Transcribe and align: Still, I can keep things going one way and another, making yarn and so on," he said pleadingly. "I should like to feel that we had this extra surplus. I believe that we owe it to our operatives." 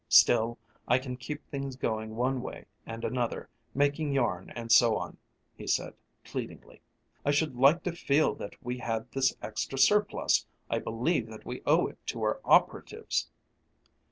Still, 0.09 0.57
I 0.87 0.97
can 0.97 1.15
keep 1.15 1.45
things 1.45 1.75
going 1.75 2.15
one 2.15 2.41
way 2.41 2.65
and 2.87 3.05
another, 3.05 3.49
making 3.75 4.13
yarn 4.13 4.49
and 4.55 4.71
so 4.71 4.97
on," 4.97 5.17
he 5.55 5.67
said 5.67 5.93
pleadingly. 6.23 6.81
"I 7.23 7.29
should 7.29 7.55
like 7.55 7.83
to 7.83 7.91
feel 7.91 8.33
that 8.33 8.55
we 8.65 8.79
had 8.79 9.11
this 9.11 9.35
extra 9.43 9.77
surplus. 9.77 10.47
I 10.71 10.79
believe 10.79 11.27
that 11.27 11.45
we 11.45 11.61
owe 11.67 11.85
it 11.85 11.99
to 12.07 12.23
our 12.23 12.41
operatives." 12.43 13.29